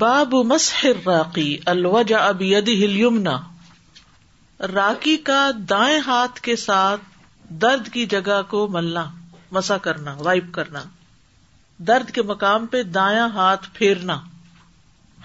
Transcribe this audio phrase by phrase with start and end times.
[0.00, 3.36] باب مسحر راکی الوجا ابی ہل یمنا
[4.74, 5.38] راکی کا
[5.70, 7.00] دائیں ہاتھ کے ساتھ
[7.62, 9.04] درد کی جگہ کو ملنا
[9.52, 10.82] مسا کرنا وائپ کرنا
[11.88, 14.18] درد کے مقام پہ دایاں ہاتھ پھیرنا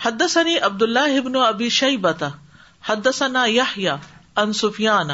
[0.05, 1.67] حد ثنی اللہ ابن ابی
[2.05, 2.24] حد
[2.89, 3.46] حدسنا
[3.78, 3.96] یا
[4.42, 5.13] ان سفیانہ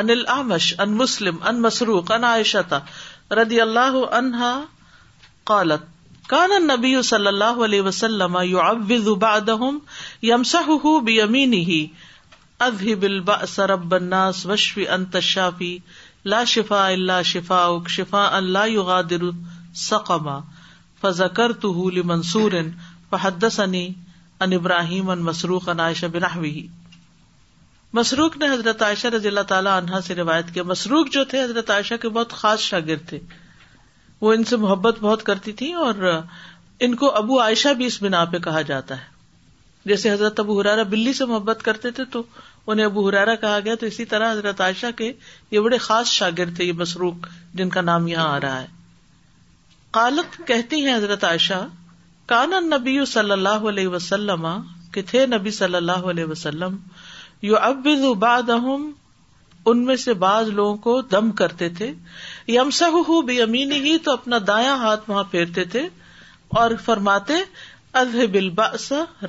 [0.00, 2.82] انل آمش ان مسلم ان مسروق عائشہ
[3.38, 4.58] ردی اللہ عنہا
[5.52, 5.98] قالت
[6.30, 8.36] کان نبی صلی اللہ علیہ وسلم
[13.52, 15.76] سرب الناس وشف انت شافی
[16.32, 19.24] لا شفا اللہ شفا اک شفا اللہ یغادر
[19.86, 20.38] سقما
[21.02, 22.56] فذكرته لمنصور
[23.12, 23.84] فحدثني
[24.46, 26.54] ان ابراہیم ان مسروق ان عائشہ بنحوه
[27.98, 31.70] مسروق نے حضرت عائشہ رضی اللہ تعالی عنہا سے روایت کیا مسروق جو تھے حضرت
[31.78, 33.20] عائشہ کے بہت خاص شاگرد تھے
[34.20, 36.02] وہ ان سے محبت بہت کرتی تھی اور
[36.86, 39.08] ان کو ابو عائشہ بھی اس بنا پہ کہا جاتا ہے
[39.88, 42.22] جیسے حضرت ابو ہرارا بلی سے محبت کرتے تھے تو
[42.66, 45.12] انہیں ابو ہرارا کہا گیا تو اسی طرح حضرت عائشہ کے
[45.50, 47.28] یہ بڑے خاص شاگرد تھے یہ مسروق
[47.60, 48.66] جن کا نام یہاں آ رہا ہے
[49.98, 51.60] قالت کہتی ہیں حضرت عائشہ
[52.32, 54.46] کانا نبی صلی اللہ علیہ وسلم
[54.92, 56.76] کہ تھے نبی صلی اللہ علیہ وسلم
[57.42, 57.56] یو
[58.06, 61.92] اباد ان میں سے بعض لوگوں کو دم کرتے تھے
[62.54, 65.82] ہی تو اپنا دایاں ہاتھ وہاں پھیرتے تھے
[66.60, 67.34] اور فرماتے
[68.02, 68.48] الح بل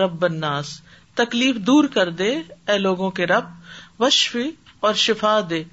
[0.01, 0.79] رب الناس
[1.21, 2.31] تکلیف دور کر دے
[2.71, 3.49] اے لوگوں کے رب
[3.99, 4.35] وشف
[4.89, 5.63] اور شفا دے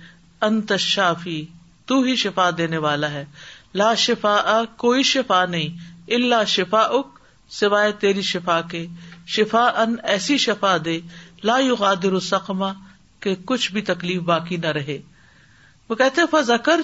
[0.49, 1.45] انت شافی
[1.91, 3.25] تو ہی شفا دینے والا ہے
[3.81, 4.37] لا شفا
[4.83, 7.19] کوئی شفا نہیں اللہ شفا اک
[7.61, 8.87] سوائے تیری شفا کے
[9.37, 10.99] شفا ان ایسی شفا دے
[11.51, 11.57] لا
[12.03, 12.73] درسما
[13.27, 14.99] کے کچھ بھی تکلیف باقی نہ رہے
[15.89, 16.81] وہ کہتے فکر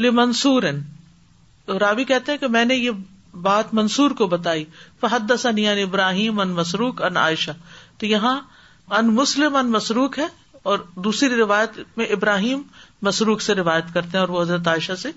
[0.00, 0.62] ہیں منصور
[1.80, 2.90] راوی کہتے ہیں کہ میں نے یہ
[3.42, 4.64] بات منصور کو بتائی
[5.00, 6.54] فحد ابراہیم ان
[7.08, 7.50] ان عائشہ
[7.98, 8.38] تو یہاں
[8.98, 10.26] ان مسلم ان مسروق ہے
[10.70, 12.62] اور دوسری روایت میں ابراہیم
[13.08, 15.08] مسروق سے روایت کرتے ہیں اور وہ حضرت عائشہ سے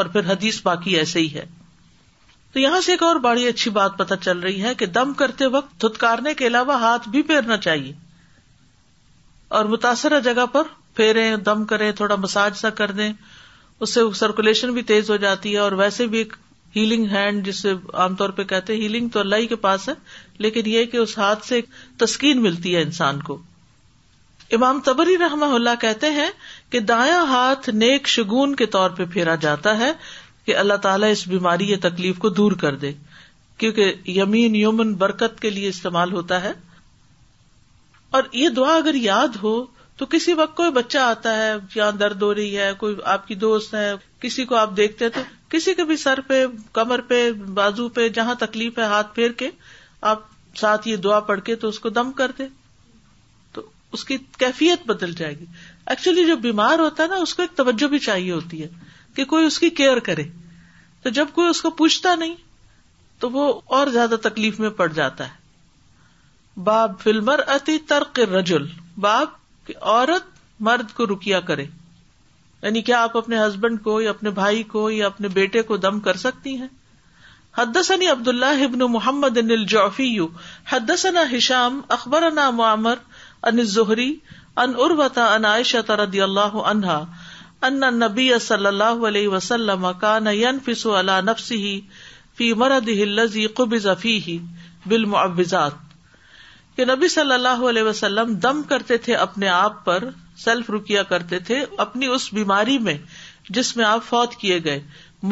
[0.00, 1.44] اور پھر حدیث باقی ایسے ہی ہے
[2.52, 5.46] تو یہاں سے ایک اور بڑی اچھی بات پتا چل رہی ہے کہ دم کرتے
[5.56, 7.92] وقت تھتکارنے کے علاوہ ہاتھ بھی پھیرنا چاہیے
[9.58, 10.64] اور متاثرہ جگہ پر
[10.96, 13.12] پھیریں دم کریں تھوڑا مساج سا کر دیں
[13.84, 16.32] اس سے سرکولیشن بھی تیز ہو جاتی ہے اور ویسے بھی ایک
[16.76, 17.72] ہیلنگ ہینڈ جسے
[18.02, 19.92] عام طور پہ کہتے ہیں ہیلنگ تو اللہ ہی کے پاس ہے
[20.46, 21.60] لیکن یہ کہ اس ہاتھ سے
[21.98, 23.38] تسکین ملتی ہے انسان کو
[24.52, 26.28] امام تبری رحم اللہ کہتے ہیں
[26.70, 29.90] کہ دایا ہاتھ نیک شگون کے طور پہ پھیرا جاتا ہے
[30.46, 32.92] کہ اللہ تعالیٰ اس بیماری یا تکلیف کو دور کر دے
[33.62, 36.52] کیونکہ یمین یومن برکت کے لیے استعمال ہوتا ہے
[38.16, 39.56] اور یہ دعا اگر یاد ہو
[39.96, 43.34] تو کسی وقت کوئی بچہ آتا ہے یا درد ہو رہی ہے کوئی آپ کی
[43.44, 43.90] دوست ہے
[44.20, 46.44] کسی کو آپ دیکھتے تو کسی کے بھی سر پہ
[46.78, 49.48] کمر پہ بازو پہ جہاں تکلیف ہے ہاتھ پھیر کے
[50.12, 50.22] آپ
[50.60, 52.44] ساتھ یہ دعا پڑ کے تو اس کو دم کر دے
[53.52, 53.62] تو
[53.92, 55.46] اس کی کیفیت بدل جائے گی
[55.94, 58.68] ایکچولی جو بیمار ہوتا ہے نا اس کو ایک توجہ بھی چاہیے ہوتی ہے
[59.16, 60.22] کہ کوئی اس کی کیئر کرے
[61.02, 62.34] تو جب کوئی اس کو پوچھتا نہیں
[63.20, 68.66] تو وہ اور زیادہ تکلیف میں پڑ جاتا ہے باب فلمر اتی ترک رجول
[69.06, 70.24] باب کہ عورت
[70.68, 71.64] مرد کو رکیا کرے
[72.62, 76.00] یعنی کیا آپ اپنے ہسبینڈ کو یا اپنے بھائی کو یا اپنے بیٹے کو دم
[76.06, 76.66] کر سکتی ہیں
[77.58, 80.26] حدس عبد اللہ ابن محمد ان جوفیو
[80.72, 83.04] حدس عنا ہشام اخبر معمر
[83.50, 84.14] ان ظہری
[84.62, 87.02] ان عائشہ عناشتردی اللہ عنہا
[87.68, 90.86] ان نبی صلی اللہ علیہ وسلم کا نیفس
[91.26, 94.38] نفسی مردی قبض عفی
[94.92, 95.83] بالمعوزات
[96.76, 100.04] کہ نبی صلی اللہ علیہ وسلم دم کرتے تھے اپنے آپ پر
[100.44, 102.96] سیلف رکیا کرتے تھے اپنی اس بیماری میں
[103.58, 104.80] جس میں آپ فوت کیے گئے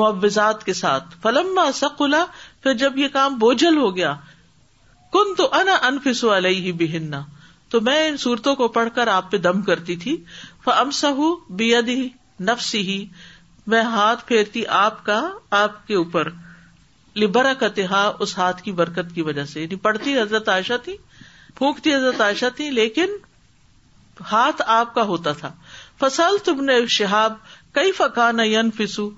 [0.01, 2.25] معوزات کے ساتھ فلم سکلا
[2.63, 4.13] پھر جب یہ کام بوجھل ہو گیا
[5.13, 7.23] کن تو انا انفسو علیہ ہی بہننا
[7.71, 10.17] تو میں ان صورتوں کو پڑھ کر آپ پہ دم کرتی تھی
[10.75, 11.61] امسا ہوں
[12.49, 13.05] نفسی ہی
[13.73, 15.21] میں ہاتھ پھیرتی آپ کا
[15.63, 16.29] آپ کے اوپر
[17.23, 20.97] لبرا کا اس ہاتھ کی برکت کی وجہ سے یعنی پڑھتی حضرت عائشہ تھی
[21.59, 23.17] پھونکتی حضرت عائشہ تھی لیکن
[24.33, 25.51] ہاتھ آپ کا ہوتا تھا
[26.01, 27.35] فصل تم نے شہاب
[27.79, 27.93] کئی
[28.77, 29.09] فسو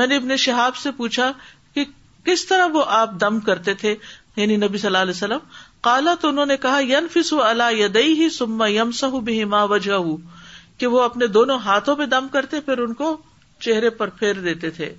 [0.00, 1.30] میں نے شہاب سے پوچھا
[1.74, 1.84] کہ
[2.24, 3.94] کس طرح وہ آپ دم کرتے تھے
[4.36, 5.46] یعنی نبی صلی اللہ علیہ وسلم
[5.86, 9.98] کالا تو انہوں نے کہا یون فسو اللہ یدئی ہی سما یم سہ بہما وجہ
[10.78, 13.16] کہ وہ اپنے دونوں ہاتھوں پہ دم کرتے پھر ان کو
[13.66, 14.94] چہرے پر پھیر دیتے تھے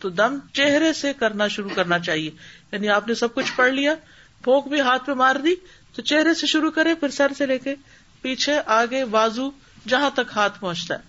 [0.00, 2.30] تو دم چہرے سے کرنا شروع کرنا چاہیے
[2.72, 3.94] یعنی آپ نے سب کچھ پڑھ لیا
[4.44, 5.54] پھونک بھی ہاتھ پہ مار دی
[5.94, 7.74] تو چہرے سے شروع کرے پھر سر سے لے کے
[8.22, 9.48] پیچھے آگے بازو
[9.88, 11.06] جہاں تک ہاتھ پہنچتا ہے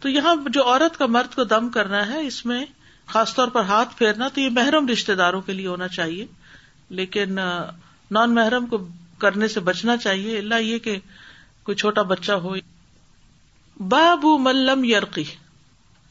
[0.00, 2.64] تو یہاں جو عورت کا مرد کو دم کرنا ہے اس میں
[3.12, 6.24] خاص طور پر ہاتھ پھیرنا تو یہ محرم رشتے داروں کے لیے ہونا چاہیے
[7.00, 7.34] لیکن
[8.16, 8.78] نان محرم کو
[9.20, 10.96] کرنے سے بچنا چاہیے اللہ یہ کہ
[11.64, 12.54] کوئی چھوٹا بچہ ہو
[13.88, 15.24] باب ملم یارقی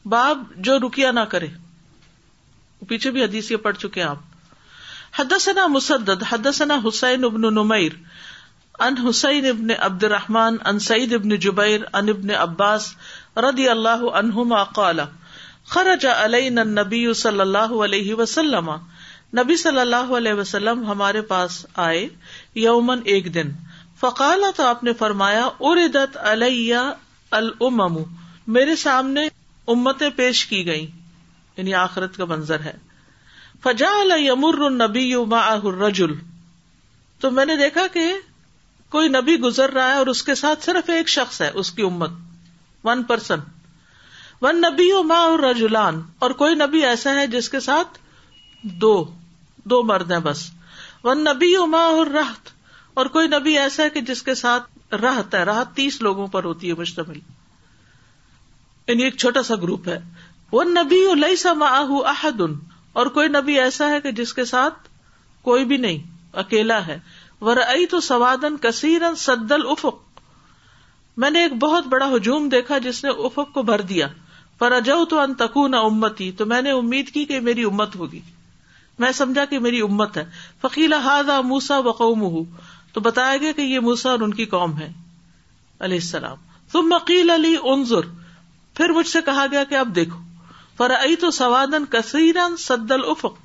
[0.08, 1.46] باب جو رکیا نہ کرے
[2.88, 4.35] پیچھے بھی حدیث یہ پڑ چکے آپ
[5.18, 7.92] حدثنا مسدد حدثنا حسین ابن نمیر
[8.86, 12.88] ان حسین ابن عبد الرحمان ان سعید ابن جبیر ان ابن عباس
[13.46, 15.00] رضی اللہ عنہ قال
[15.76, 18.70] خرج علیہ نبی صلی اللہ علیہ وسلم
[19.40, 21.56] نبی صلی اللہ علیہ وسلم ہمارے پاس
[21.88, 22.06] آئے
[22.66, 23.52] یومن ایک دن
[24.00, 27.38] فقال تو آپ نے فرمایا اردت علیہ
[28.58, 29.26] میرے سامنے
[29.76, 30.86] امتیں پیش کی گئی
[31.56, 32.72] یعنی آخرت کا منظر ہے
[33.64, 35.42] فجا المربی اما
[35.82, 36.14] رجول
[37.20, 38.06] تو میں نے دیکھا کہ
[38.94, 41.82] کوئی نبی گزر رہا ہے اور اس کے ساتھ صرف ایک شخص ہے اس کی
[41.82, 42.10] امت
[42.86, 43.46] ون پرسن
[44.42, 47.98] ون نبی اور رجولان اور کوئی نبی ایسا ہے جس کے ساتھ
[48.84, 48.92] دو
[49.72, 50.44] دو مرد ہیں بس
[51.04, 52.48] ون نبی اما رحت
[53.00, 56.44] اور کوئی نبی ایسا ہے کہ جس کے ساتھ رحت ہے راہ تیس لوگوں پر
[56.44, 57.18] ہوتی ہے مشتمل
[58.88, 59.98] یعنی ایک چھوٹا سا گروپ ہے
[60.52, 62.40] ون نبی اَسا ماحد
[63.00, 64.88] اور کوئی نبی ایسا ہے کہ جس کے ساتھ
[65.46, 65.98] کوئی بھی نہیں
[66.42, 66.98] اکیلا ہے
[67.46, 70.20] ور ائی تو سوادن کثیرن سدل افق
[71.24, 74.06] میں نے ایک بہت بڑا ہجوم دیکھا جس نے افق کو بھر دیا
[74.58, 77.96] پر اجو تو انتقو نہ امت ہی تو میں نے امید کی کہ میری امت
[78.02, 78.20] ہوگی
[79.04, 80.24] میں سمجھا کہ میری امت ہے
[80.62, 82.42] فقیلا ہاد موسا وقو مہ
[82.92, 84.92] تو بتایا گیا کہ یہ موسا اور ان کی قوم ہے
[85.88, 86.36] علیہ السلام
[86.72, 88.08] تم مقیل علی انظر
[88.76, 90.20] پھر مجھ سے کہا گیا کہ اب دیکھو
[90.78, 93.36] فر تو سوادن کثیر سد افق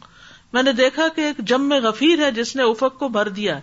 [0.53, 3.59] میں نے دیکھا کہ ایک جم میں غفیر ہے جس نے افق کو بھر دیا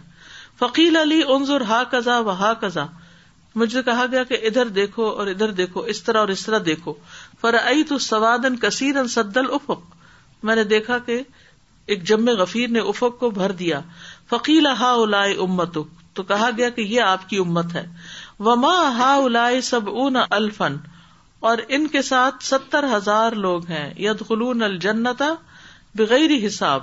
[0.59, 2.85] فقیل علی انظر ہا کزا و ہا قزا
[3.63, 6.95] مجھے کہا گیا کہ ادھر دیکھو اور ادھر دیکھو اس طرح اور اس طرح دیکھو
[7.41, 7.57] فر
[7.89, 11.23] تو سوادن کثیر سدل افق میں نے دیکھا کہ
[11.93, 13.81] ایک جم غفیر نے افق کو بھر دیا
[14.31, 15.79] فقیل ہا الا امت
[16.15, 17.87] تو کہا گیا کہ یہ آپ کی امت ہے
[18.49, 20.77] وما ہا الا سب اون الفن
[21.47, 25.33] اور ان کے ساتھ ستر ہزار لوگ ہیں ید خلون الجنتا
[25.99, 26.83] بغیر حساب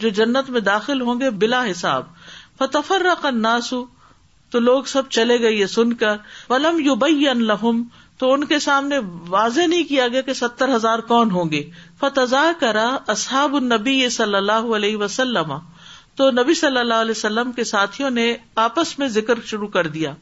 [0.00, 2.04] جو جنت میں داخل ہوں گے بلا حساب
[2.58, 3.72] فتفر قناس
[4.50, 6.16] تو لوگ سب چلے گئے یہ سن کر
[6.50, 6.94] ولم یو
[7.52, 7.82] لہم
[8.18, 8.98] تو ان کے سامنے
[9.32, 11.62] واضح نہیں کیا گیا کہ ستر ہزار کون ہوں گے
[12.00, 15.52] فتضا کرا اصحاب النبی صلی اللہ علیہ وسلم
[16.16, 18.32] تو نبی صلی اللہ علیہ وسلم کے ساتھیوں نے
[18.66, 20.14] آپس میں ذکر شروع کر دیا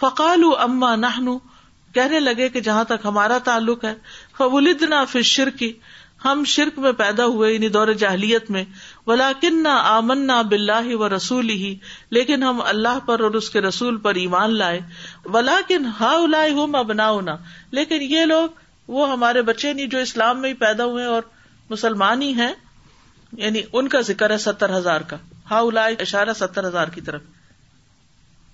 [0.00, 1.06] فقال اما نہ
[1.94, 3.94] کہنے لگے کہ جہاں تک ہمارا تعلق ہے
[4.38, 5.72] پھر شرکی
[6.24, 8.64] ہم شرک میں پیدا ہوئے انہیں دور جاہلیت میں
[9.06, 11.74] ولاکن نہ آمن نہ بلّہ ہی و رسول ہی
[12.18, 14.80] لیکن ہم اللہ پر اور اس کے رسول پر ایمان لائے
[15.34, 17.10] ولاکن ہا الا بنا
[17.80, 18.60] لیکن یہ لوگ
[18.96, 21.22] وہ ہمارے بچے نہیں جو اسلام میں ہی پیدا ہوئے اور
[21.70, 22.52] مسلمان ہی ہیں
[23.42, 25.16] یعنی ان کا ذکر ہے ستر ہزار کا
[25.50, 25.60] ہا
[26.06, 27.20] اشارہ ستر ہزار کی طرف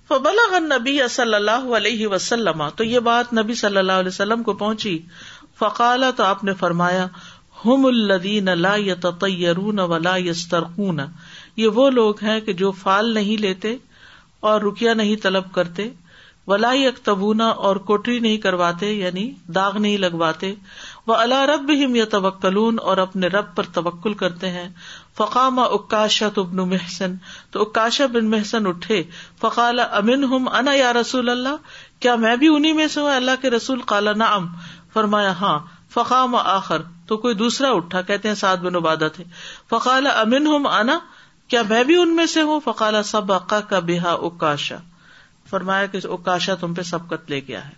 [0.09, 4.43] فبلغ النبی نبی صلی اللہ علیہ وسلم تو یہ بات نبی صلی اللہ علیہ وسلم
[4.43, 4.93] کو پہنچی
[5.59, 7.07] فقال تو آپ نے فرمایا
[7.65, 8.75] ہم الدین لا
[9.93, 11.01] ولا یسترقون
[11.63, 13.77] یہ وہ لوگ ہیں کہ جو فال نہیں لیتے
[14.51, 15.89] اور رکیا نہیں طلب کرتے
[16.51, 20.55] ولا یک اور کوٹری نہیں کرواتے یعنی داغ نہیں لگواتے
[21.09, 22.19] وہ اللہ رب یا تو
[22.89, 24.67] اور اپنے رب پر توکل کرتے ہیں
[25.19, 27.15] فقام اکاشا تو ابن محسن
[27.51, 29.03] تو اکاشا بن محسن اٹھے
[29.41, 31.57] فقال امین ہم انا یا رسول اللہ
[32.07, 34.49] کیا میں بھی انہیں میں سے ہوں اللہ کے رسول کالا ام
[34.95, 35.59] فرمایا ہاں
[35.95, 39.25] فقام آخر تو کوئی دوسرا اٹھا کہتے ہیں سات بن عبادہ تھے
[39.71, 40.99] فقال امین ہم انا
[41.55, 44.77] کیا میں بھی ان میں سے ہوں فقال سب اکا کا بےحا اکاشا
[45.51, 47.77] فرمایا کہ اکاشا تم پہ سبکت لے گیا ہے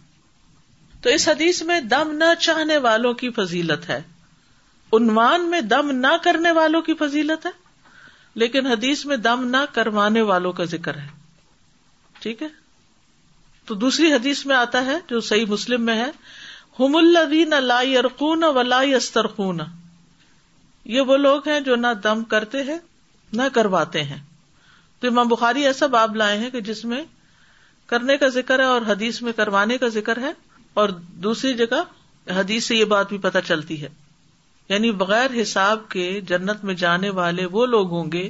[1.03, 4.01] تو اس حدیث میں دم نہ چاہنے والوں کی فضیلت ہے
[4.99, 7.51] عنوان میں دم نہ کرنے والوں کی فضیلت ہے
[8.43, 11.07] لیکن حدیث میں دم نہ کروانے والوں کا ذکر ہے
[12.23, 12.49] ٹھیک ہے
[13.67, 16.11] تو دوسری حدیث میں آتا ہے جو صحیح مسلم میں ہے
[16.81, 19.61] ہم الدین لائی یرقون و لائی استرخون
[20.97, 22.79] یہ وہ لوگ ہیں جو نہ دم کرتے ہیں
[23.39, 24.19] نہ کرواتے ہیں
[25.01, 27.03] تو امام بخاری ایسا باب لائے ہیں کہ جس میں
[27.93, 30.33] کرنے کا ذکر ہے اور حدیث میں کروانے کا ذکر ہے
[30.79, 30.89] اور
[31.25, 31.83] دوسری جگہ
[32.37, 33.89] حدیث سے یہ بات بھی پتہ چلتی ہے
[34.69, 38.29] یعنی بغیر حساب کے جنت میں جانے والے وہ لوگ ہوں گے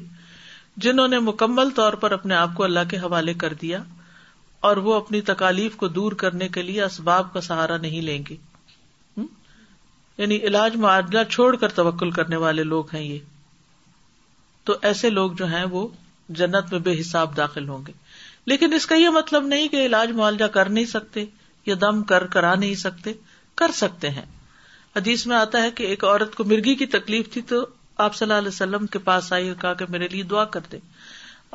[0.85, 3.83] جنہوں نے مکمل طور پر اپنے آپ کو اللہ کے حوالے کر دیا
[4.69, 8.37] اور وہ اپنی تکالیف کو دور کرنے کے لیے اسباب کا سہارا نہیں لیں گے
[10.19, 13.19] یعنی علاج معادلہ چھوڑ کر توکل کرنے والے لوگ ہیں یہ
[14.71, 15.87] تو ایسے لوگ جو ہیں وہ
[16.41, 17.93] جنت میں بے حساب داخل ہوں گے
[18.53, 21.25] لیکن اس کا یہ مطلب نہیں کہ علاج معالجہ کر نہیں سکتے
[21.67, 23.13] یا دم کر کرا نہیں سکتے
[23.61, 24.25] کر سکتے ہیں
[24.97, 27.65] حدیث میں آتا ہے کہ ایک عورت کو مرغی کی تکلیف تھی تو
[28.05, 30.61] آپ صلی اللہ علیہ وسلم کے پاس آئی اور کہا کہ میرے لیے دعا کر
[30.73, 30.79] دے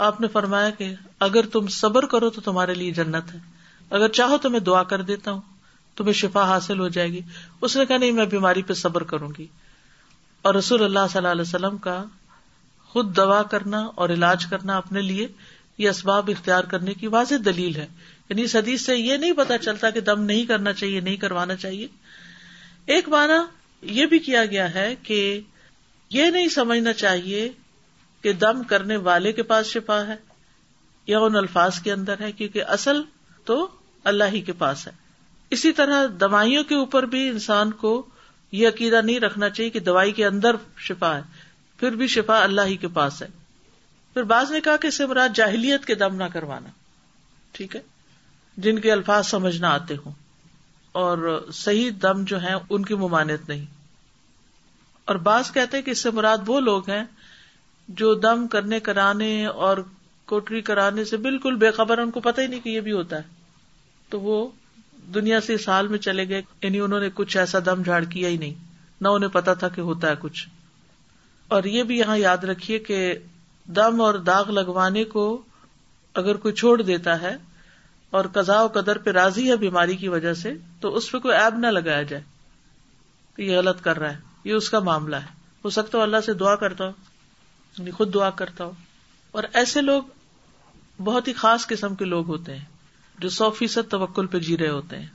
[0.08, 0.94] آپ نے فرمایا کہ
[1.28, 3.40] اگر تم صبر کرو تو تمہارے لیے جنت ہے
[4.00, 5.42] اگر چاہو تو میں دعا کر دیتا ہوں
[5.98, 7.22] تمہیں شفا حاصل ہو جائے گی
[7.68, 9.46] اس نے کہا نہیں میں بیماری پہ صبر کروں گی
[10.48, 12.04] اور رسول اللہ صلی اللہ علیہ وسلم کا
[12.88, 15.28] خود دوا کرنا اور علاج کرنا اپنے لیے
[15.78, 17.86] یہ اسباب اختیار کرنے کی واضح دلیل ہے
[18.30, 21.56] یعنی اس حدیث سے یہ نہیں پتا چلتا کہ دم نہیں کرنا چاہیے نہیں کروانا
[21.64, 21.88] چاہیے
[22.96, 23.44] ایک مانا
[23.98, 25.20] یہ بھی کیا گیا ہے کہ
[26.18, 27.48] یہ نہیں سمجھنا چاہیے
[28.22, 30.16] کہ دم کرنے والے کے پاس شفا ہے
[31.08, 33.02] یا ان الفاظ کے اندر ہے کیونکہ اصل
[33.46, 33.68] تو
[34.12, 34.92] اللہ ہی کے پاس ہے
[35.56, 37.92] اسی طرح دوائیوں کے اوپر بھی انسان کو
[38.52, 40.56] یہ عقیدہ نہیں رکھنا چاہیے کہ دوائی کے اندر
[40.88, 41.22] شفا ہے
[41.80, 43.28] پھر بھی شفا اللہ ہی کے پاس ہے
[44.14, 46.70] پھر بعض نے کہا کہ اسے مراد جاہلیت کے دم نہ کروانا
[47.54, 47.82] ٹھیک ہے
[48.64, 50.12] جن کے الفاظ سمجھ نہ آتے ہوں
[51.02, 53.66] اور صحیح دم جو ہیں ان کی ممانعت نہیں
[55.12, 57.04] اور بعض کہتے کہ اس سے مراد وہ لوگ ہیں
[58.02, 59.36] جو دم کرنے کرانے
[59.66, 59.78] اور
[60.32, 63.16] کوٹری کرانے سے بالکل بے خبر ان کو پتہ ہی نہیں کہ یہ بھی ہوتا
[63.18, 63.24] ہے
[64.10, 64.48] تو وہ
[65.14, 68.38] دنیا سے سال میں چلے گئے یعنی انہوں نے کچھ ایسا دم جھاڑ کیا ہی
[68.38, 68.54] نہیں
[69.02, 70.48] نہ انہیں پتا تھا کہ ہوتا ہے کچھ
[71.56, 73.14] اور یہ بھی یہاں یاد رکھیے کہ
[73.76, 75.26] دم اور داغ لگوانے کو
[76.24, 77.36] اگر کوئی چھوڑ دیتا ہے
[78.18, 81.58] اور و قدر پہ راضی ہے بیماری کی وجہ سے تو اس پہ کوئی ایب
[81.60, 82.22] نہ لگایا جائے
[83.36, 85.34] کہ یہ غلط کر رہا ہے یہ اس کا معاملہ ہے
[85.64, 86.86] ہو سکتا ہو اللہ سے دعا کرتا
[87.78, 88.72] یعنی خود دعا کرتا ہو
[89.38, 90.04] اور ایسے لوگ
[91.04, 92.64] بہت ہی خاص قسم کے لوگ ہوتے ہیں
[93.24, 95.08] جو سو فیصد توکل پہ جی رہے ہوتے ہیں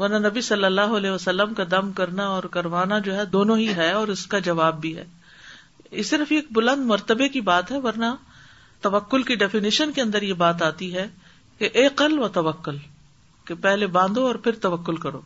[0.00, 3.68] ورنہ نبی صلی اللہ علیہ وسلم کا دم کرنا اور کروانا جو ہے دونوں ہی
[3.76, 5.04] ہے اور اس کا جواب بھی ہے
[5.90, 8.14] یہ صرف ایک بلند مرتبے کی بات ہے ورنہ
[8.82, 11.06] توکل کی ڈیفینیشن کے اندر یہ بات آتی ہے
[11.58, 12.76] کہ اے قل و توکل
[13.46, 15.20] کہ پہلے باندھو اور پھر توکل کرو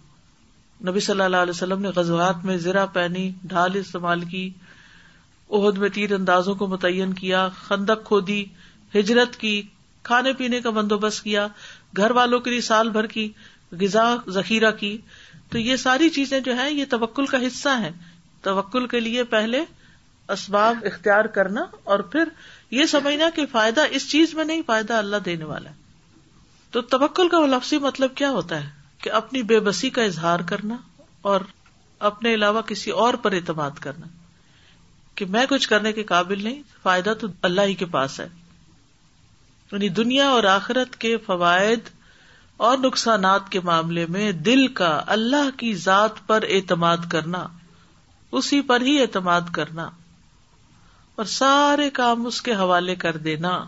[0.88, 4.48] نبی صلی اللہ علیہ وسلم نے غزوات میں زیرا پہنی ڈھال استعمال کی
[5.58, 8.42] عہد میں تیر اندازوں کو متعین کیا خندق کھو دی
[8.94, 9.60] ہجرت کی
[10.08, 11.46] کھانے پینے کا بندوبست کیا
[11.96, 13.28] گھر والوں کے لیے سال بھر کی
[13.80, 14.02] غذا
[14.38, 14.96] ذخیرہ کی
[15.50, 17.90] تو یہ ساری چیزیں جو ہے یہ توکل کا حصہ ہیں
[18.42, 19.64] توکل کے لیے پہلے
[20.36, 22.28] اسباب اختیار کرنا اور پھر
[22.80, 25.80] یہ سمجھنا کہ فائدہ اس چیز میں نہیں فائدہ اللہ دینے والا ہے
[26.72, 28.68] تو تبکل کا لفظی مطلب کیا ہوتا ہے
[29.04, 30.76] کہ اپنی بے بسی کا اظہار کرنا
[31.32, 31.40] اور
[32.08, 34.06] اپنے علاوہ کسی اور پر اعتماد کرنا
[35.14, 38.26] کہ میں کچھ کرنے کے قابل نہیں فائدہ تو اللہ ہی کے پاس ہے
[39.72, 41.88] یعنی دنیا اور آخرت کے فوائد
[42.68, 47.46] اور نقصانات کے معاملے میں دل کا اللہ کی ذات پر اعتماد کرنا
[48.40, 49.88] اسی پر ہی اعتماد کرنا
[51.16, 53.58] اور سارے کام اس کے حوالے کر دینا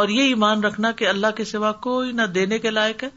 [0.00, 3.08] اور یہ ایمان رکھنا کہ اللہ کے سوا کوئی نہ دینے کے لائق ہے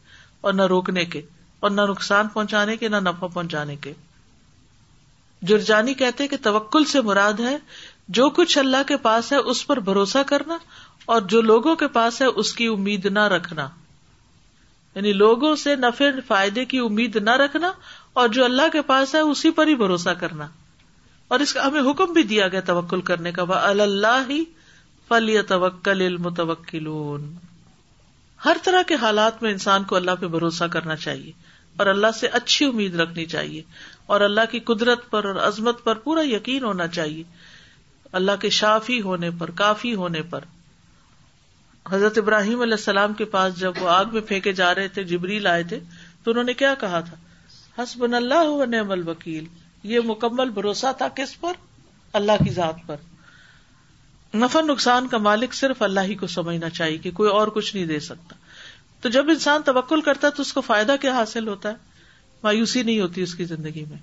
[0.48, 1.22] اور نہ روکنے کے
[1.66, 2.76] اور نہ نہ نقصان پہنچانے
[3.20, 7.56] پہنچانے کے کے نفع جرجانی کہتے کہ توکل سے مراد ہے
[8.18, 10.58] جو کچھ اللہ کے پاس ہے اس پر بھروسہ کرنا
[11.16, 13.68] اور جو لوگوں کے پاس ہے اس کی امید نہ رکھنا
[14.96, 17.72] یعنی لوگوں سے نفع فائدے کی امید نہ رکھنا
[18.24, 20.48] اور جو اللہ کے پاس ہے اسی پر ہی بھروسہ کرنا
[21.32, 24.44] اور اس کا ہمیں حکم بھی دیا گیا توکل کرنے کا اللہ ہی
[25.08, 26.86] فلی توکل علم توکل
[28.46, 31.32] ہر طرح کے حالات میں انسان کو اللہ پہ بھروسہ کرنا چاہیے
[31.78, 33.62] اور اللہ سے اچھی امید رکھنی چاہیے
[34.16, 37.24] اور اللہ کی قدرت پر اور عظمت پر پورا یقین ہونا چاہیے
[38.22, 40.44] اللہ کے شافی ہونے پر کافی ہونے پر
[41.92, 45.44] حضرت ابراہیم علیہ السلام کے پاس جب وہ آگ میں پھینکے جا رہے تھے جبریل
[45.44, 45.80] لائے تھے
[46.24, 47.18] تو انہوں نے کیا کہا تھا
[47.82, 49.46] حسب اللہ نعم الوکیل
[49.92, 51.54] یہ مکمل بھروسہ تھا کس پر
[52.22, 52.98] اللہ کی ذات پر
[54.42, 57.86] نفع نقصان کا مالک صرف اللہ ہی کو سمجھنا چاہیے کہ کوئی اور کچھ نہیں
[57.86, 58.36] دے سکتا
[59.02, 61.76] تو جب انسان توکل کرتا ہے تو اس کو فائدہ کیا حاصل ہوتا ہے
[62.44, 63.98] مایوسی نہیں ہوتی اس کی زندگی میں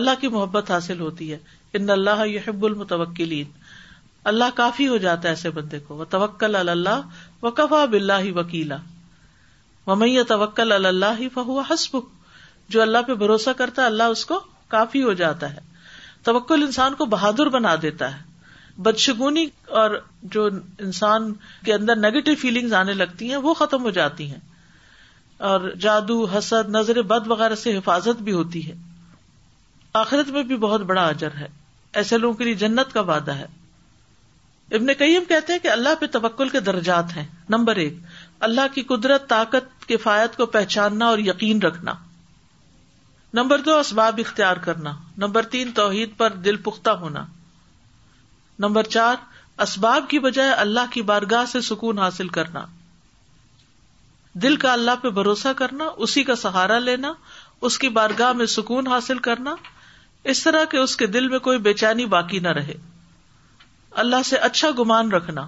[0.00, 1.38] اللہ کی محبت حاصل ہوتی ہے
[1.78, 3.50] ان اللہ حب المتوکلین
[4.32, 8.76] اللہ کافی ہو جاتا ہے ایسے بندے کو وہ توکل اللہ و کفا بلّہ وکیلا
[9.86, 11.96] و می توکل اللہ فہو حسب
[12.74, 14.40] جو اللہ پہ بھروسہ کرتا ہے اللہ اس کو
[14.76, 15.60] کافی ہو جاتا ہے
[16.24, 18.28] توکل انسان کو بہادر بنا دیتا ہے
[18.86, 19.44] بدشگونی
[19.80, 19.90] اور
[20.34, 20.44] جو
[20.78, 21.32] انسان
[21.64, 24.38] کے اندر نیگیٹو فیلنگ آنے لگتی ہیں وہ ختم ہو جاتی ہیں
[25.48, 28.74] اور جادو حسد نظر بد وغیرہ سے حفاظت بھی ہوتی ہے
[30.00, 31.46] آخرت میں بھی بہت بڑا اجر ہے
[32.00, 33.46] ایسے لوگوں کے لیے جنت کا وعدہ ہے
[34.76, 37.96] ابن کئی ہم کہتے ہیں کہ اللہ پہ تبکل کے درجات ہیں نمبر ایک
[38.48, 41.94] اللہ کی قدرت طاقت کفایت کو پہچاننا اور یقین رکھنا
[43.34, 44.92] نمبر دو اسباب اختیار کرنا
[45.24, 47.24] نمبر تین توحید پر دل پختہ ہونا
[48.64, 49.16] نمبر چار
[49.64, 52.64] اسباب کی بجائے اللہ کی بارگاہ سے سکون حاصل کرنا
[54.42, 57.12] دل کا اللہ پہ بھروسہ کرنا اسی کا سہارا لینا
[57.68, 59.54] اس کی بارگاہ میں سکون حاصل کرنا
[60.32, 62.74] اس طرح کہ اس کے دل میں کوئی بے چینی باقی نہ رہے
[64.04, 65.46] اللہ سے اچھا گمان رکھنا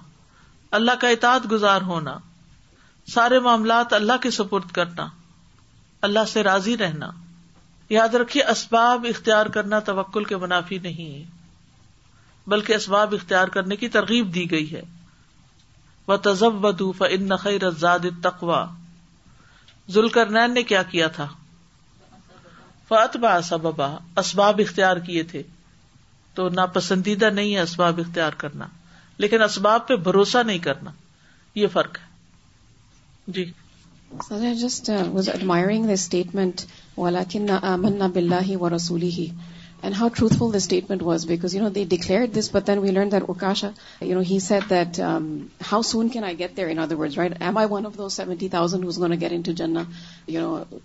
[0.81, 2.17] اللہ کا اطاعت گزار ہونا
[3.15, 5.07] سارے معاملات اللہ کے سپرد کرنا
[6.09, 7.11] اللہ سے راضی رہنا
[7.99, 11.23] یاد رکھیے اسباب اختیار کرنا توکل کے منافی نہیں ہے
[12.51, 14.81] بلکہ اسباب اختیار کرنے کی ترغیب دی گئی ہے
[16.09, 16.73] وہ تزب و
[18.23, 18.65] تقوا
[19.93, 21.27] ظلکر نین نے کیا کیا تھا
[23.49, 23.87] سببا
[24.21, 25.43] اسباب اختیار کیے تھے
[26.35, 28.67] تو ناپسندیدہ نہیں ہے اسباب اختیار کرنا
[29.25, 30.91] لیکن اسباب پہ بھروسہ نہیں کرنا
[31.61, 33.45] یہ فرق ہے جی
[34.61, 36.61] just was admiring the statement
[37.65, 38.03] امن
[38.49, 39.29] ہی و رسولی ہی
[39.83, 43.23] and how truthful the statement was, because, they declared this, but then we learned that
[43.23, 47.37] Ukasha, he said that, um, how soon can I get there, in other words, right?
[47.43, 49.89] Am I one of those 70,000 who's going to get into Jannah,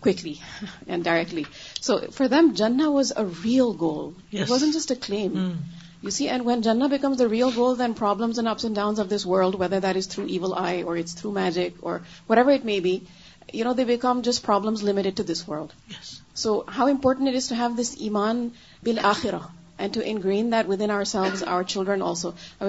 [0.02, 0.40] quickly
[0.88, 1.46] and directly?
[1.80, 4.16] So for them, Jannah was a real goal.
[4.32, 4.48] Yes.
[4.48, 5.32] It wasn't just a claim.
[5.32, 5.56] Mm.
[6.02, 9.00] You see, and when Jannah becomes the real goal, then problems and ups and downs
[9.00, 12.52] of this world, whether that is through evil eye or it's through magic or whatever
[12.52, 13.08] it may be,
[13.54, 15.72] they become just problems limited to this world.
[15.88, 16.16] Yes.
[16.44, 18.38] So how important does to have this ایمان
[18.84, 22.26] بل آخیراڈ to engrain that within selves are children's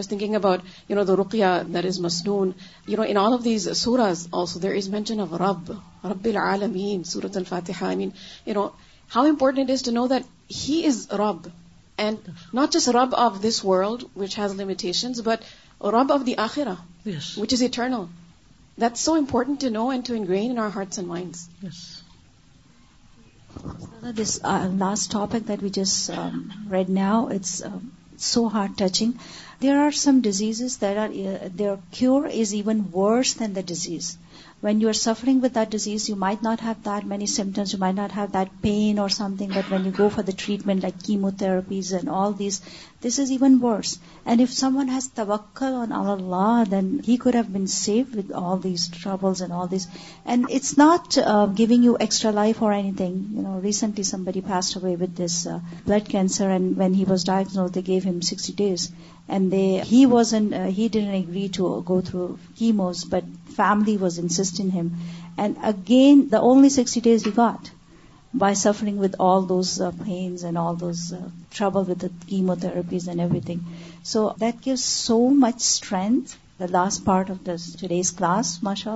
[0.08, 2.52] thinking about you know the روکیا there is مسونز
[4.62, 5.20] there is mention
[7.34, 7.72] الفاتح
[9.14, 10.22] how important to know that
[10.68, 11.46] he is رب
[12.06, 12.16] and
[12.54, 15.38] not just رب of this world which has limitation but
[15.94, 16.74] رب of the آخیرا
[17.06, 17.92] which is eternal
[18.80, 20.22] that's so important know and to in
[20.74, 21.40] hearts and minds
[24.02, 27.70] This uh, last topic that we just um, read now, it's uh,
[28.16, 29.18] so heart-touching.
[29.60, 34.16] There are some diseases that uh, their cure is even worse than the disease.
[34.60, 37.78] When you are suffering with that disease, you might not have that many symptoms, you
[37.78, 41.00] might not have that pain or something, but when you go for the treatment like
[41.00, 42.60] chemotherapies and all these,
[43.00, 44.00] this is even worse.
[44.26, 48.56] And if someone has tawakkul on Allah, then he could have been saved with all
[48.56, 49.86] these troubles and all these.
[50.26, 53.28] And it's not uh, giving you extra life or anything.
[53.36, 57.22] You know, recently somebody passed away with this uh, blood cancer, and when he was
[57.22, 58.90] diagnosed, they gave him 60 days.
[59.28, 63.22] And uh, he didn't agree to go through chemos, but
[63.58, 64.88] family was انسٹ Anam
[65.42, 67.68] and again داسٹی days we got
[68.42, 68.88] by suffer
[72.60, 73.68] chemotherapies and everything
[74.12, 77.84] so that gave so much strength last part of this
[78.16, 78.92] class ماشاء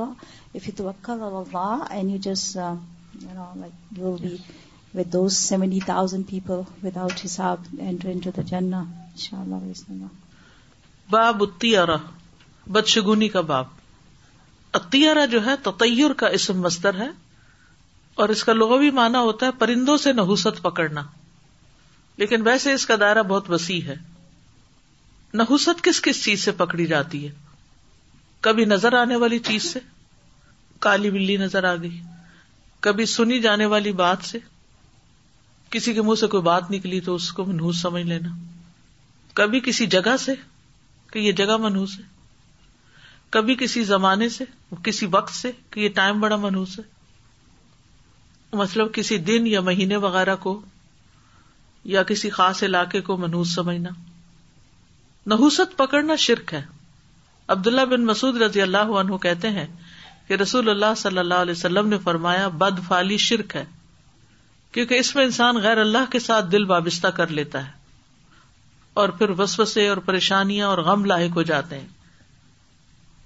[11.86, 12.00] اللہ
[15.30, 17.08] جو ہے تطیر کا اسم مستر ہے
[18.22, 21.02] اور اس کا لغوی معنی ہوتا ہے پرندوں سے نحوست پکڑنا
[22.18, 23.94] لیکن ویسے اس کا دائرہ بہت وسیع ہے
[25.38, 27.32] نحوست کس کس چیز سے پکڑی جاتی ہے
[28.46, 29.80] کبھی نظر آنے والی چیز سے
[30.86, 32.00] کالی بلی نظر آ گئی
[32.84, 34.38] کبھی سنی جانے والی بات سے
[35.70, 38.28] کسی کے منہ سے کوئی بات نکلی تو اس کو منہوس سمجھ لینا
[39.34, 40.32] کبھی کسی جگہ سے
[41.12, 42.04] کہ یہ جگہ منہوس ہے
[43.32, 44.44] کبھی کسی زمانے سے
[44.84, 50.34] کسی وقت سے کہ یہ ٹائم بڑا منوس ہے مطلب کسی دن یا مہینے وغیرہ
[50.42, 50.60] کو
[51.92, 53.90] یا کسی خاص علاقے کو منحوس سمجھنا
[55.34, 56.60] نحوست پکڑنا شرک ہے
[57.54, 59.66] عبداللہ بن مسعود رضی اللہ عنہ کہتے ہیں
[60.28, 63.64] کہ رسول اللہ صلی اللہ علیہ وسلم نے فرمایا بد فالی شرک ہے
[64.74, 67.72] کیونکہ اس میں انسان غیر اللہ کے ساتھ دل وابستہ کر لیتا ہے
[69.02, 71.88] اور پھر وسوسے اور پریشانیاں اور غم لاحق ہو جاتے ہیں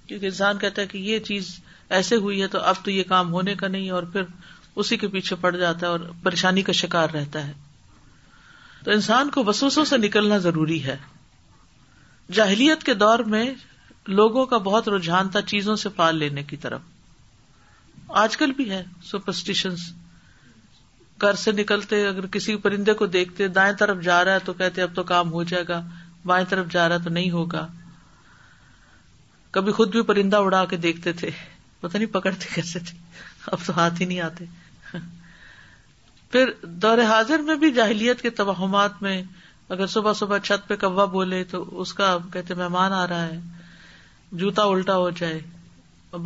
[0.07, 1.49] کیونکہ انسان کہتا ہے کہ یہ چیز
[1.97, 4.21] ایسے ہوئی ہے تو اب تو یہ کام ہونے کا نہیں اور پھر
[4.83, 7.53] اسی کے پیچھے پڑ جاتا ہے اور پریشانی کا شکار رہتا ہے
[8.83, 10.95] تو انسان کو بسوسوں سے نکلنا ضروری ہے
[12.39, 13.45] جاہلیت کے دور میں
[14.19, 16.81] لوگوں کا بہت رجحان تھا چیزوں سے پال لینے کی طرف
[18.23, 19.91] آج کل بھی ہے سپرسٹیشنس
[21.21, 24.81] گھر سے نکلتے اگر کسی پرندے کو دیکھتے دائیں طرف جا رہا ہے تو کہتے
[24.81, 25.81] اب تو کام ہو جائے گا
[26.31, 27.67] بائیں طرف جا رہا ہے تو نہیں ہوگا
[29.57, 31.29] کبھی خود بھی پرندہ اڑا کے دیکھتے تھے
[31.81, 32.97] پتا نہیں پکڑتے کیسے تھے
[33.55, 34.45] اب تو ہاتھ ہی نہیں آتے
[36.31, 36.49] پھر
[36.83, 39.21] دور حاضر میں بھی جاہلیت کے توہمات میں
[39.75, 43.39] اگر صبح صبح چھت پہ کوا بولے تو اس کا کہتے مہمان آ رہا ہے
[44.43, 45.39] جوتا الٹا ہو جائے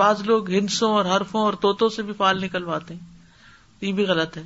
[0.03, 3.09] بعض لوگ ہنسوں اور حرفوں اور توتوں سے بھی پال نکلواتے ہیں
[3.89, 4.43] یہ بھی غلط ہے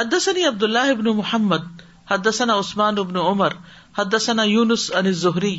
[0.00, 3.52] حدثنی عبد اللہ ابن محمد حدثنا عثمان ابن عمر
[3.98, 5.58] حدثنا یونس علی زہری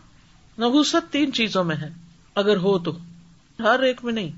[0.61, 1.89] نحوست تین چیزوں میں ہے
[2.39, 2.91] اگر ہو تو
[3.63, 4.29] ہر ایک میں نہیں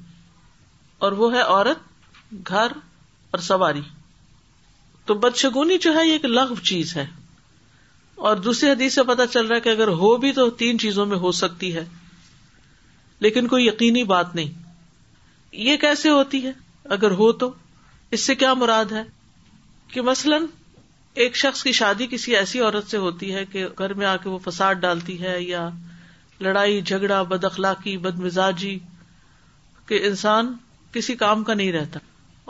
[1.05, 2.71] اور وہ ہے عورت گھر
[3.35, 3.81] اور سواری
[5.09, 7.05] تو بدشگونی جو ہے یہ ایک لغ چیز ہے
[8.29, 11.05] اور دوسری حدیث سے پتا چل رہا ہے کہ اگر ہو بھی تو تین چیزوں
[11.11, 11.83] میں ہو سکتی ہے
[13.25, 14.61] لیکن کوئی یقینی بات نہیں
[15.67, 16.51] یہ کیسے ہوتی ہے
[16.97, 17.51] اگر ہو تو
[18.15, 19.03] اس سے کیا مراد ہے
[19.93, 20.45] کہ مثلاً
[21.23, 24.29] ایک شخص کی شادی کسی ایسی عورت سے ہوتی ہے کہ گھر میں آ کے
[24.29, 25.69] وہ فساد ڈالتی ہے یا
[26.47, 28.77] لڑائی جھگڑا بد اخلاقی بد مزاجی
[29.87, 30.53] کہ انسان
[30.93, 31.99] کسی کام کا نہیں رہتا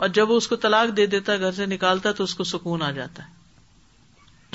[0.04, 2.44] اور جب وہ اس کو طلاق دے دیتا ہے گھر سے نکالتا تو اس کو
[2.52, 3.32] سکون آ جاتا ہے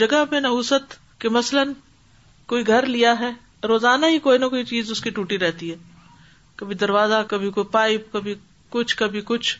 [0.03, 1.71] جگہ پہ نوسط کہ مثلاً
[2.53, 3.31] کوئی گھر لیا ہے
[3.67, 5.75] روزانہ ہی کوئی نہ کوئی چیز اس کی ٹوٹی رہتی ہے
[6.61, 8.33] کبھی دروازہ کبھی کوئی پائپ کبھی
[8.75, 9.55] کچھ کبھی کچھ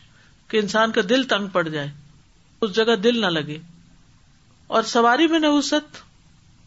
[0.50, 1.88] کہ انسان کا دل تنگ پڑ جائے
[2.64, 3.58] اس جگہ دل نہ لگے
[4.78, 6.00] اور سواری میں نوسط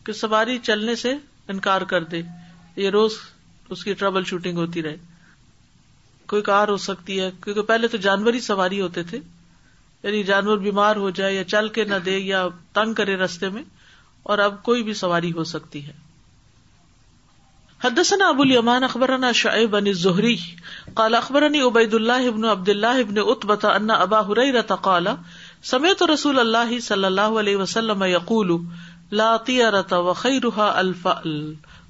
[0.05, 1.13] کہ سواری چلنے سے
[1.55, 2.21] انکار کر دے
[2.81, 3.13] یہ روز
[3.73, 4.95] اس کی ٹربل شوٹنگ ہوتی رہے
[6.31, 9.17] کوئی کار ہو سکتی ہے کیونکہ پہلے تو جانور ہی سواری ہوتے تھے
[10.03, 13.63] یعنی جانور بیمار ہو جائے یا چل کے نہ دے یا تنگ کرے رستے میں
[14.33, 15.91] اور اب کوئی بھی سواری ہو سکتی ہے
[17.83, 20.35] حدثنا ابو الیمان اخبرنا شعیب بن الزہری
[20.99, 25.07] قال اخبرنی عبید اللہ ابن عبد اللہ ابا حریرہ قال
[25.73, 31.33] سمیت رسول اللہ صلی اللہ علیہ وسلم لا وخیرها الفأل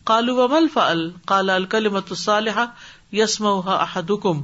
[0.09, 0.65] کالو ومل
[1.27, 1.57] کالا
[3.17, 4.41] یسم احد کم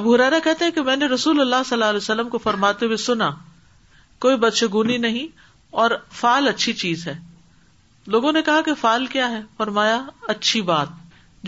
[0.00, 2.86] اب ہرارا کہتے ہیں کہ میں نے رسول اللہ صلی اللہ علیہ وسلم کو فرماتے
[2.86, 3.30] ہوئے سنا
[4.24, 5.26] کوئی بدشگونی نہیں
[5.82, 7.14] اور فال اچھی چیز ہے
[8.16, 9.98] لوگوں نے کہا کہ فال کیا ہے فرمایا
[10.34, 10.88] اچھی بات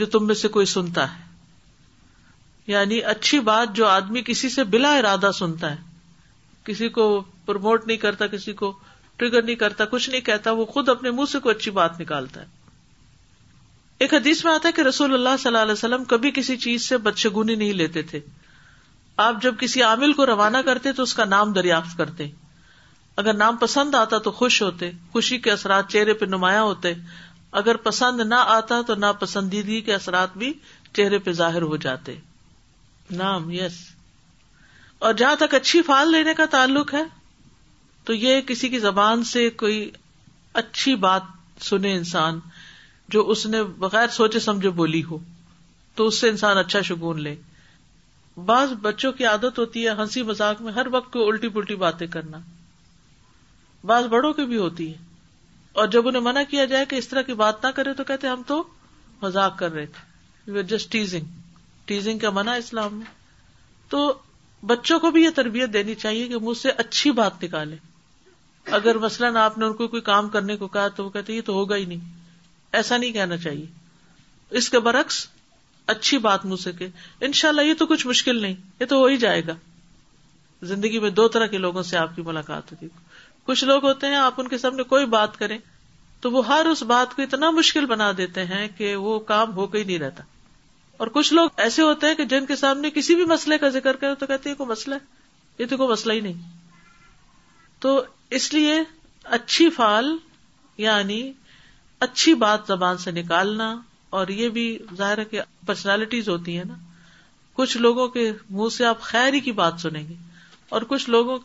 [0.02, 1.20] جو تم میں سے کوئی سنتا ہے
[2.66, 5.76] یعنی اچھی بات جو آدمی کسی سے بلا ارادہ سنتا ہے
[6.64, 7.06] کسی کو
[7.46, 8.72] پروموٹ نہیں کرتا کسی کو
[9.16, 12.40] ٹریگر نہیں کرتا کچھ نہیں کہتا وہ خود اپنے منہ سے کوئی اچھی بات نکالتا
[12.40, 12.60] ہے
[14.02, 16.84] ایک حدیث میں آتا ہے کہ رسول اللہ صلی اللہ علیہ وسلم کبھی کسی چیز
[16.88, 18.20] سے بدشگونی نہیں لیتے تھے
[19.24, 22.26] آپ جب کسی عامل کو روانہ کرتے تو اس کا نام دریافت کرتے
[23.22, 26.92] اگر نام پسند آتا تو خوش ہوتے خوشی کے اثرات چہرے پہ نمایاں ہوتے
[27.60, 30.52] اگر پسند نہ آتا تو نا پسندیدگی کے اثرات بھی
[30.96, 32.14] چہرے پہ ظاہر ہو جاتے
[33.22, 33.78] نام یس
[35.06, 37.02] اور جہاں تک اچھی فال لینے کا تعلق ہے
[38.10, 39.78] تو یہ کسی کی زبان سے کوئی
[40.64, 41.30] اچھی بات
[41.70, 42.38] سنے انسان
[43.12, 45.16] جو اس نے بغیر سوچے سمجھے بولی ہو
[45.94, 47.34] تو اس سے انسان اچھا شگون لے
[48.50, 52.06] بعض بچوں کی عادت ہوتی ہے ہنسی مزاق میں ہر وقت کو الٹی پلٹی باتیں
[52.14, 52.38] کرنا
[53.90, 54.96] بعض بڑوں کی بھی ہوتی ہے
[55.82, 58.28] اور جب انہیں منع کیا جائے کہ اس طرح کی بات نہ کرے تو کہتے
[58.28, 58.62] ہم تو
[59.22, 61.36] مزاق کر رہے تھے we are just teasing
[61.92, 63.06] teasing کا منع اسلام میں
[63.90, 64.00] تو
[64.72, 67.76] بچوں کو بھی یہ تربیت دینی چاہیے کہ مجھ سے اچھی بات نکالے
[68.80, 71.40] اگر مثلاً آپ نے ان کو کوئی کام کرنے کو کہا تو وہ کہتے یہ
[71.50, 72.20] تو ہوگا ہی نہیں
[72.78, 73.66] ایسا نہیں کہنا چاہیے
[74.58, 75.26] اس کے برعکس
[75.94, 76.86] اچھی بات سے کہ
[77.26, 79.54] ان شاء اللہ یہ تو کچھ مشکل نہیں یہ تو ہو ہی جائے گا
[80.70, 82.88] زندگی میں دو طرح کے لوگوں سے آپ کی ملاقات ہوتی
[83.46, 85.58] کچھ لوگ ہوتے ہیں آپ ان کے سامنے کوئی بات کریں
[86.20, 89.66] تو وہ ہر اس بات کو اتنا مشکل بنا دیتے ہیں کہ وہ کام ہو
[89.66, 90.24] کے ہی نہیں رہتا
[91.02, 93.96] اور کچھ لوگ ایسے ہوتے ہیں کہ جن کے سامنے کسی بھی مسئلے کا ذکر
[94.02, 96.90] کرے تو کہتے ہیں کوئی مسئلہ ہے یہ تو کوئی مسئلہ ہی نہیں
[97.86, 98.02] تو
[98.38, 98.80] اس لیے
[99.38, 100.16] اچھی فال
[100.78, 101.22] یعنی
[102.06, 103.66] اچھی بات زبان سے نکالنا
[104.20, 104.62] اور یہ بھی
[104.96, 106.74] ظاہر ہے کہ پرسنالٹیز ہوتی ہیں نا
[107.58, 108.24] کچھ لوگوں کے
[108.58, 110.14] منہ سے آپ خیر ہی کی بات سنیں گے
[110.76, 111.38] اور کچھ لوگوں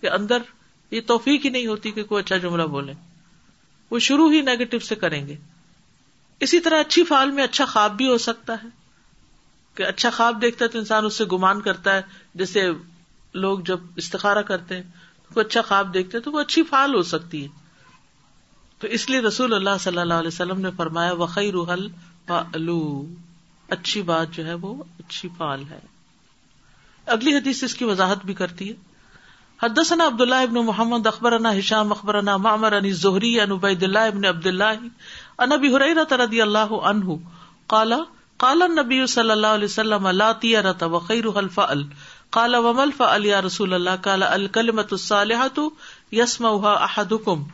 [0.00, 0.48] کے اندر
[0.96, 2.92] یہ توفیق ہی نہیں ہوتی کہ کوئی اچھا جملہ بولے
[3.90, 5.36] وہ شروع ہی نیگیٹو سے کریں گے
[6.46, 8.68] اسی طرح اچھی فال میں اچھا خواب بھی ہو سکتا ہے
[9.76, 12.00] کہ اچھا خواب دیکھتا ہے تو انسان اس سے گمان کرتا ہے
[12.42, 12.70] جیسے
[13.46, 14.82] لوگ جب استخارہ کرتے ہیں
[15.34, 17.62] کوئی اچھا خواب دیکھتے ہیں تو وہ اچھی فال ہو سکتی ہے
[18.84, 21.84] تو اس لیے رسول اللہ صلی اللہ علیہ وسلم نے فرمایا وقی روحل
[22.28, 22.38] فا
[23.76, 25.78] اچھی بات جو ہے وہ اچھی پال ہے
[27.16, 28.74] اگلی حدیث اس کی وضاحت بھی کرتی ہے
[29.96, 32.18] عبد اللہ ابن محمد اخبر اخبر
[32.78, 36.04] علی زہری انب اللہ ابن عبد اللہ
[37.76, 37.98] کالا
[38.46, 40.60] کالا نبی صلی اللہ علیہ
[40.98, 41.10] وق
[41.44, 41.66] رفا
[42.38, 45.60] کالا ومل فا علی رسول اللہ کالا الکل مت الحت
[46.20, 47.44] یسما احدم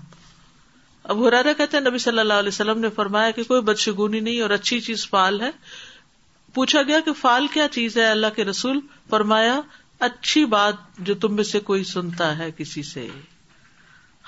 [1.13, 4.41] اب ہرارا کہتے ہیں نبی صلی اللہ علیہ وسلم نے فرمایا کہ کوئی بدشگونی نہیں
[4.41, 5.51] اور اچھی چیز فال ہے
[6.55, 8.79] پوچھا گیا کہ فال کیا چیز ہے اللہ کے رسول
[9.15, 9.57] فرمایا
[10.09, 10.77] اچھی بات
[11.09, 12.83] جو تم میں سے کوئی سنتا ہے کسی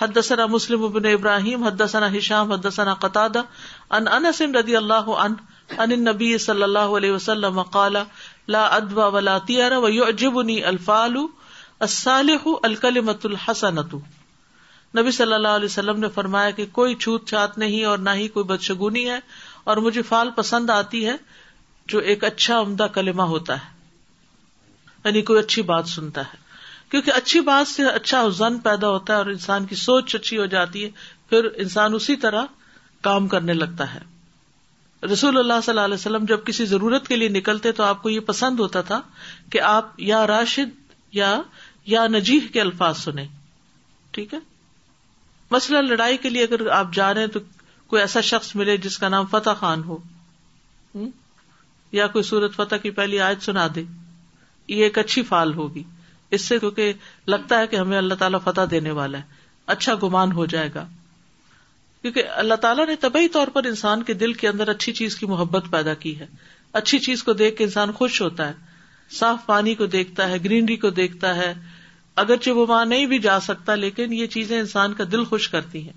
[0.01, 2.67] حد سنا مسلم ابن ابراہیم حدثنا ہشام حد
[3.01, 7.61] قطادہ قطع ان انس ردی اللہ ان نبی صلی اللہ علیہ وسلم
[8.57, 8.65] لا
[9.19, 9.37] ولا
[9.87, 10.39] وجب
[10.73, 11.17] الفال
[11.99, 13.95] الکل مت الحسنت
[14.99, 18.27] نبی صلی اللہ علیہ وسلم نے فرمایا کہ کوئی چھوت چھات نہیں اور نہ ہی
[18.35, 19.19] کوئی بدشگونی ہے
[19.71, 21.15] اور مجھے فال پسند آتی ہے
[21.93, 23.71] جو ایک اچھا عمدہ کلمہ ہوتا ہے
[25.05, 26.41] یعنی کوئی اچھی بات سنتا ہے
[26.91, 30.47] کیونکہ اچھی بات سے اچھا حزن پیدا ہوتا ہے اور انسان کی سوچ اچھی ہو
[30.55, 30.91] جاتی ہے
[31.31, 32.45] پھر انسان اسی طرح
[33.09, 34.11] کام کرنے لگتا ہے
[35.13, 38.11] رسول اللہ صلی اللہ علیہ وسلم جب کسی ضرورت کے لیے نکلتے تو آپ کو
[38.11, 39.01] یہ پسند ہوتا تھا
[39.53, 40.79] کہ آپ یا راشد
[41.17, 41.37] یا
[41.95, 43.27] یا نجیح کے الفاظ سنیں
[44.15, 44.39] ٹھیک ہے
[45.55, 47.41] مسئلہ لڑائی کے لیے اگر آپ جا رہے ہیں تو
[47.93, 49.97] کوئی ایسا شخص ملے جس کا نام فتح خان ہو
[52.01, 53.83] یا کوئی سورت فتح کی پہلی آیت سنا دے
[54.77, 55.83] یہ ایک اچھی فال ہوگی
[56.37, 56.93] اس سے کیونکہ
[57.35, 59.41] لگتا ہے کہ ہمیں اللہ تعالیٰ فتح دینے والا ہے
[59.75, 60.87] اچھا گمان ہو جائے گا
[62.03, 65.27] کیونکہ اللہ تعالیٰ نے طبی طور پر انسان کے دل کے اندر اچھی چیز کی
[65.35, 66.27] محبت پیدا کی ہے
[66.81, 70.77] اچھی چیز کو دیکھ کے انسان خوش ہوتا ہے صاف پانی کو دیکھتا ہے گرینری
[70.87, 71.53] کو دیکھتا ہے
[72.21, 75.83] اگرچہ وہ وہاں نہیں بھی جا سکتا لیکن یہ چیزیں انسان کا دل خوش کرتی
[75.85, 75.93] ہیں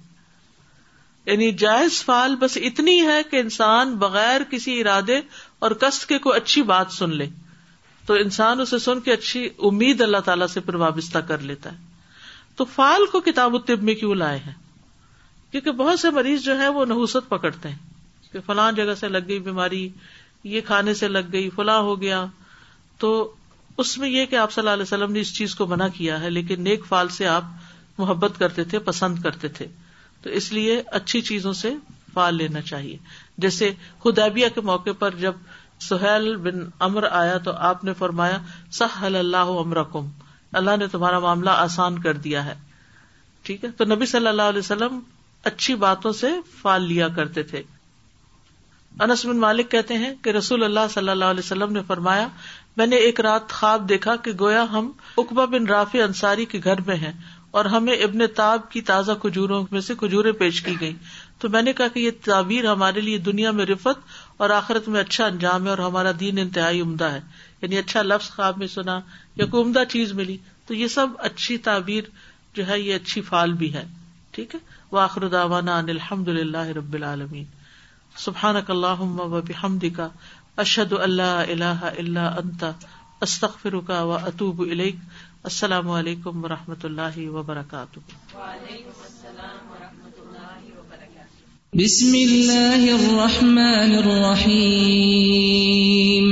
[1.25, 5.19] یعنی جائز فال بس اتنی ہے کہ انسان بغیر کسی ارادے
[5.67, 7.25] اور کس کے کوئی اچھی بات سن لے
[8.05, 11.83] تو انسان اسے سن کے اچھی امید اللہ تعالیٰ سے پھر وابستہ کر لیتا ہے
[12.55, 14.53] تو فال کو کتاب و طب میں کیوں لائے ہیں
[15.51, 19.27] کیونکہ بہت سے مریض جو ہے وہ نحوست پکڑتے ہیں کہ فلاں جگہ سے لگ
[19.27, 19.87] گئی بیماری
[20.53, 22.25] یہ کھانے سے لگ گئی فلاں ہو گیا
[22.99, 23.13] تو
[23.77, 26.19] اس میں یہ کہ آپ صلی اللہ علیہ وسلم نے اس چیز کو منع کیا
[26.21, 27.43] ہے لیکن نیک فال سے آپ
[27.97, 29.65] محبت کرتے تھے پسند کرتے تھے
[30.23, 31.71] تو اس لیے اچھی چیزوں سے
[32.13, 32.97] فال لینا چاہیے
[33.45, 33.71] جیسے
[34.03, 35.33] خدیبیہ کے موقع پر جب
[35.87, 38.37] سہیل بن امر آیا تو آپ نے فرمایا
[39.17, 40.07] اللہ امرا کم
[40.59, 42.53] اللہ نے تمہارا معاملہ آسان کر دیا ہے
[43.43, 44.99] ٹھیک ہے تو نبی صلی اللہ علیہ وسلم
[45.49, 46.27] اچھی باتوں سے
[46.61, 47.61] فال لیا کرتے تھے
[49.03, 52.27] انس بن مالک کہتے ہیں کہ رسول اللہ صلی اللہ علیہ وسلم نے فرمایا
[52.77, 56.81] میں نے ایک رات خواب دیکھا کہ گویا ہم اقبا بن راف انصاری کے گھر
[56.87, 57.11] میں ہیں
[57.59, 60.93] اور ہمیں ابن تاب کی تازہ کھجوروں میں سے کھجورے پیش کی گئی
[61.39, 63.99] تو میں نے کہا کہ یہ تعبیر ہمارے لیے دنیا میں رفت
[64.41, 67.19] اور آخرت میں اچھا انجام ہے اور ہمارا دین انتہائی عمدہ ہے
[67.61, 68.99] یعنی اچھا لفظ خواب میں سنا
[69.35, 72.03] یا کوئی عمدہ چیز ملی تو یہ سب اچھی تعبیر
[72.55, 73.83] جو ہے یہ اچھی فال بھی ہے
[74.35, 74.59] ٹھیک ہے
[74.91, 77.45] وہ آخر داوانا الحمد للہ رب العالمین
[78.25, 80.07] سبحان اک اللہ وم کا
[80.63, 82.69] اشد اللہ اللہ اللہ انتا
[83.27, 84.95] استخر کا و اطوب علیک
[85.51, 88.05] السلام علیکم و رحمۃ اللہ وبرکاتہ
[91.79, 96.31] بسم اللہ الرحمن الرحیم